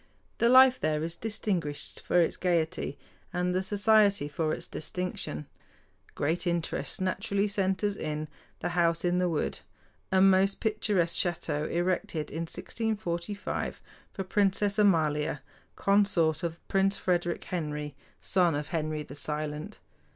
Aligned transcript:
The 0.39 0.49
life 0.49 0.79
there 0.79 1.03
is 1.03 1.15
distinguished 1.15 1.99
for 1.99 2.19
its 2.19 2.35
gaiety, 2.35 2.97
and 3.31 3.53
the 3.53 3.61
society 3.61 4.27
for 4.27 4.51
its 4.51 4.65
distinction. 4.65 5.45
Great 6.15 6.47
interest 6.47 6.99
naturally 6.99 7.47
centers 7.47 7.95
in 7.95 8.27
"The 8.61 8.69
House 8.69 9.05
in 9.05 9.19
the 9.19 9.29
Wood," 9.29 9.59
a 10.11 10.19
most 10.19 10.59
picturesque 10.59 11.19
château 11.23 11.69
erected 11.71 12.31
in 12.31 12.47
1645 12.49 13.79
for 14.11 14.23
Princess 14.23 14.79
Amalia, 14.79 15.43
consort 15.75 16.41
of 16.41 16.67
Prince 16.67 16.97
Frederick 16.97 17.43
Henry, 17.43 17.93
son 18.21 18.55
of 18.55 18.69
Henry 18.69 19.03
the 19.03 19.13
Silent. 19.15 19.77